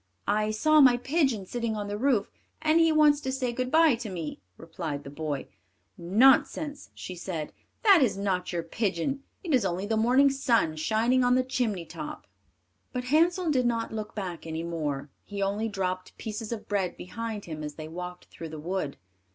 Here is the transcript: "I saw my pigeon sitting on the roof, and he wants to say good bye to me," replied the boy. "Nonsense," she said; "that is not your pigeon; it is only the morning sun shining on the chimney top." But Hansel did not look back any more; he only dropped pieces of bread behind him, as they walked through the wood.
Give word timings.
"I 0.27 0.49
saw 0.49 0.81
my 0.81 0.97
pigeon 0.97 1.45
sitting 1.45 1.75
on 1.75 1.87
the 1.87 1.95
roof, 1.95 2.31
and 2.59 2.79
he 2.79 2.91
wants 2.91 3.21
to 3.21 3.31
say 3.31 3.53
good 3.53 3.69
bye 3.69 3.93
to 3.93 4.09
me," 4.09 4.41
replied 4.57 5.03
the 5.03 5.11
boy. 5.11 5.45
"Nonsense," 5.95 6.89
she 6.95 7.13
said; 7.13 7.53
"that 7.83 8.01
is 8.01 8.17
not 8.17 8.51
your 8.51 8.63
pigeon; 8.63 9.21
it 9.43 9.53
is 9.53 9.63
only 9.63 9.85
the 9.85 9.95
morning 9.97 10.31
sun 10.31 10.75
shining 10.75 11.23
on 11.23 11.35
the 11.35 11.43
chimney 11.43 11.85
top." 11.85 12.25
But 12.91 13.03
Hansel 13.13 13.51
did 13.51 13.67
not 13.67 13.93
look 13.93 14.15
back 14.15 14.47
any 14.47 14.63
more; 14.63 15.11
he 15.23 15.39
only 15.39 15.69
dropped 15.69 16.17
pieces 16.17 16.51
of 16.51 16.67
bread 16.67 16.97
behind 16.97 17.45
him, 17.45 17.63
as 17.63 17.75
they 17.75 17.87
walked 17.87 18.25
through 18.25 18.49
the 18.49 18.59
wood. 18.59 18.97